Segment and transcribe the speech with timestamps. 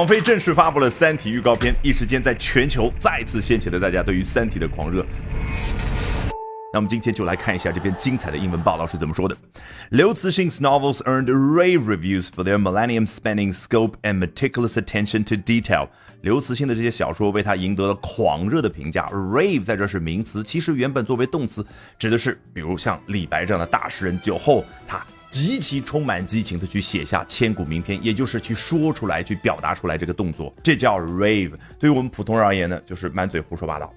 [0.00, 5.04] 王菲正式发布了《三体》预告片，一时间在全球再次掀起了大家对于《三体》的狂热。
[6.72, 9.36] 那我们今天就来看一下这篇精彩的英文报道是怎么说的。
[9.90, 15.88] 刘慈欣 's novels earned rave reviews for their millennium-spanning scope and meticulous attention to detail。
[16.22, 19.06] 刘慈欣的这些小说为他赢得了狂热的评价。
[19.12, 21.62] rave 在这是名词，其实原本作为动词，
[21.98, 31.52] 指的是比如像李白这样的大诗人，酒后他极其充满激情的去写下千古名篇，也就是去说出来、去表达出来这个动作，这叫 rave。
[31.78, 33.92] 对于我们普通人而言呢，就是满嘴胡说八道。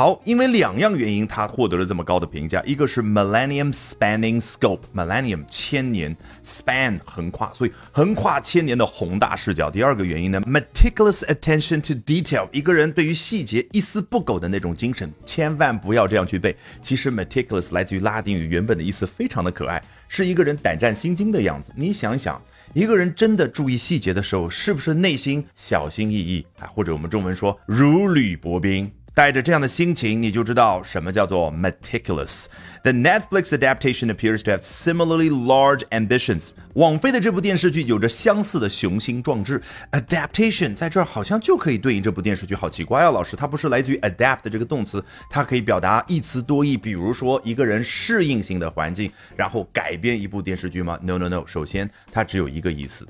[0.00, 2.62] 好，因为两样原因，它获得了这么高的评价。
[2.64, 9.70] 一个是 Millennium Spanning Scope，Millennium 千年，Span 横跨，所以横跨千年的宏大视角。
[9.70, 16.56] 第二个原因呢，Meticulous attention to detail，一个人对于细节一丝不苟的那种精神，千万不要这样去背。
[16.80, 21.74] 其实 Meticulous 来自于拉丁语，原本的意思非常的可爱，是一个人胆战心惊的样子。
[21.76, 22.42] 你想想，
[22.72, 26.64] 一个人真的注意细节的时候，是不是内心小心翼翼啊？
[26.68, 28.90] 或者我们中文说如履薄冰。
[29.20, 32.46] 带着这样的心情，你就知道什么叫做 meticulous。
[32.82, 36.52] The Netflix adaptation appears to have similarly large ambitions。
[36.72, 39.60] 网飞的这部电视剧有着相似的雄心壮志。
[39.92, 53.06] Adaptation 在这儿好像就可以对应这部电视剧，好奇怪啊，老师，它不是来自于 adapt 这个动词，它可以表达一词多义，比如说一个人适应性的环境，然后改编一部电视剧吗？No No No，首先它只有一个意思。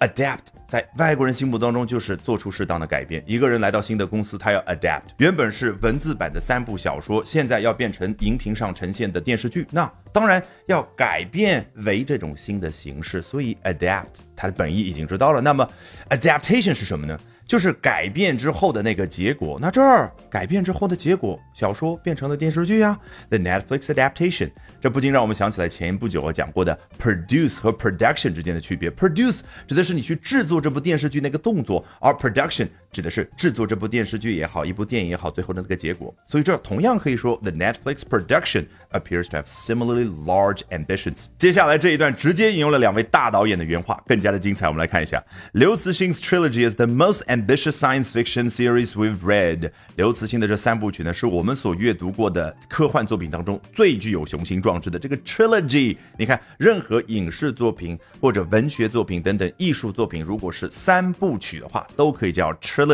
[0.00, 3.22] Adapt 在外国人心目当中就是做出适当的改变。
[3.26, 5.02] 一个人来到新的公司，他要 adapt。
[5.18, 13.22] 原本是文字版的三部小说，现在要变成荧屏上呈现的电视剧，那当然要改变为这种新的形式。
[13.22, 15.40] 所以 adapt 它的本意已经知道了。
[15.40, 15.68] 那么
[16.10, 17.18] adaptation 是什么呢？
[17.46, 19.58] 就是改变之后的那个结果。
[19.60, 22.98] 那这儿改变之后的结果，小说变成了电视剧呀。
[23.30, 28.90] The Netflix adaptation，这不禁让我们想起来前不久我讲过的 produce 和 production 之间的区别。
[28.90, 36.14] Produce 指的是你去制作这部电视剧那个动作，而 production 指的是制作这部电视剧也好，一部电影也好，最后的那个结果。
[36.26, 41.26] 所以这同样可以说 The Netflix production appears to have similarly large ambitions。
[41.36, 44.66] 接下来这一段直接引用了两位大导演的原话，更加的精彩。
[44.66, 49.70] 我们来看一下，刘慈欣 's trilogy is the most ambitious science fiction series we've read。
[49.96, 54.98] 刘慈欣的这三部曲呢，是我们所阅读过的科幻作品当中最具有雄心壮志的。
[54.98, 62.85] 这个 trilogy，你看，任何影视作品或者文学作品等等艺术作品，如果是三部曲的话，都可以叫 trilogy。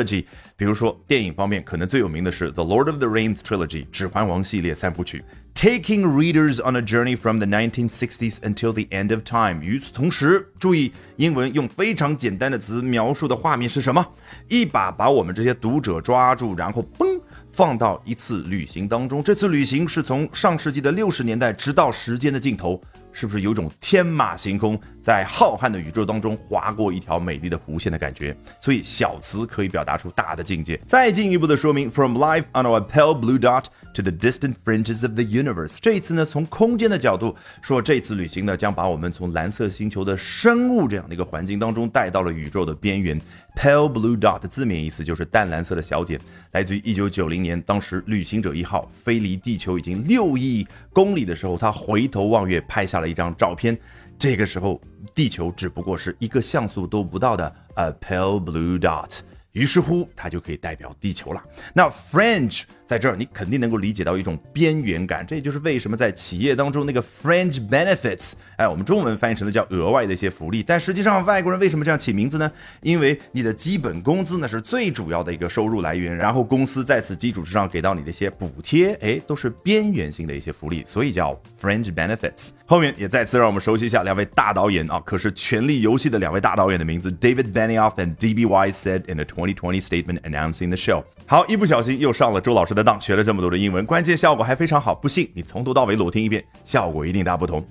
[0.57, 5.25] 比如说电影方面，可能最有名的是 The Lord of the Rings trilogy，指环王系列三部曲。
[5.55, 9.63] Taking readers on a journey from the 1960s until the end of time。
[9.63, 14.05] 与此同时，注意英文用非常简单的词描述的画面是什么？
[14.49, 17.21] 一把把我们这些读者抓住，然后嘣
[17.53, 19.23] 放到一次旅行当中。
[19.23, 22.81] 这次旅行是从上世纪的六十年代直到时间的尽头。
[23.13, 28.37] 是不是有种天马行空，在浩瀚的宇宙当中划过一条美丽的弧线的感觉？
[28.61, 30.81] 所以小词可以表达出大的境界。
[30.87, 33.65] 再进一步的说明，From life on our pale blue dot
[33.95, 35.79] to the distant fringes of the universe。
[35.81, 43.21] 这一次呢，从空间的角度说，这次旅行呢，将把我们从蓝色星球的生物这样的一个环境当中带到了宇宙的边缘。
[43.55, 46.21] Pale blue dot 的字面意思就是淡蓝色的小点，
[46.53, 53.79] 来自于一九九零年，当时旅行者一号飞离地球已经六亿公里的时候，他回头望月，拍下了一张照片。
[54.19, 54.81] 这个时候，
[55.15, 59.19] 地球只不过是一个像素都不到的 a pale blue dot，
[59.53, 61.43] 于是乎，它就可以代表地球了。
[61.75, 62.63] 那 fringe。
[62.85, 72.53] 在这儿，你肯定能够理解到一种边缘感，这也就是为什么在企业当中那个 fringe benefits，哎，我们中文翻译成的叫额外的一些福利，但实际上外国人为什么这样起名字呢？
[72.83, 82.51] 因为你的基本工资呢是最主要的一个收入来源，然后公司在此基础之上给到你的一些补贴，哎，都是边缘性的一些福利，所以叫 fringe benefits。
[82.67, 88.45] 后面也再次让我们熟悉一下两位大导演啊，可是《权力游戏》的两位大导演的名字，David Benioff and D.B.
[88.45, 91.04] Weiss said in a 2020 statement announcing the show。
[91.26, 94.94] 好，一不小心又上了周老师的当，学了这么多的英文，关键效果还非常好。
[94.96, 97.66] 不信你从头到尾裸听一遍，效果一定大不同。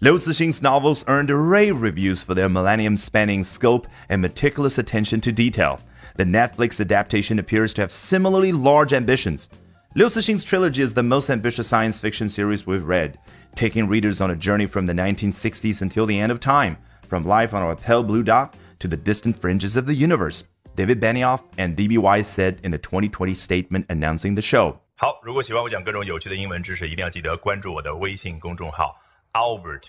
[0.00, 5.78] Liu Cixin's novels earned rave reviews for their millennium-spanning scope and meticulous attention to detail.
[6.16, 9.48] The Netflix adaptation appears to have similarly large ambitions.
[9.94, 13.18] Liu Cixin's trilogy is the most ambitious science fiction series we've read,
[13.54, 17.52] taking readers on a journey from the 1960s until the end of time, from life
[17.52, 20.44] on a pale blue dot to the distant fringes of the universe.
[20.76, 21.98] David Benioff and D.B.
[21.98, 24.76] Wise said in a 2020 statement announcing the show.
[24.96, 28.96] 好，如果喜欢我讲各种有趣的英文知识，一定要记得关注我的微信公众号
[29.32, 29.88] Albert